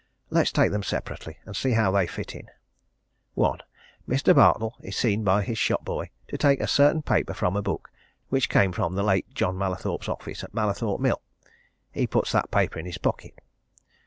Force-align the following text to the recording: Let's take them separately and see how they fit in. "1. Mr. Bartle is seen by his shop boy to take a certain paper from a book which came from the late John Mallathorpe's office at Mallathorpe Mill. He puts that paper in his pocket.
Let's 0.31 0.51
take 0.51 0.71
them 0.71 0.81
separately 0.81 1.37
and 1.45 1.55
see 1.55 1.73
how 1.73 1.91
they 1.91 2.07
fit 2.07 2.33
in. 2.33 2.49
"1. 3.35 3.59
Mr. 4.09 4.33
Bartle 4.33 4.73
is 4.81 4.95
seen 4.97 5.23
by 5.23 5.43
his 5.43 5.59
shop 5.59 5.85
boy 5.85 6.09
to 6.29 6.39
take 6.39 6.59
a 6.59 6.65
certain 6.65 7.03
paper 7.03 7.35
from 7.35 7.55
a 7.55 7.61
book 7.61 7.91
which 8.29 8.49
came 8.49 8.71
from 8.71 8.95
the 8.95 9.03
late 9.03 9.31
John 9.35 9.55
Mallathorpe's 9.59 10.09
office 10.09 10.43
at 10.43 10.55
Mallathorpe 10.55 11.01
Mill. 11.01 11.21
He 11.91 12.07
puts 12.07 12.31
that 12.31 12.49
paper 12.49 12.79
in 12.79 12.87
his 12.87 12.97
pocket. 12.97 13.35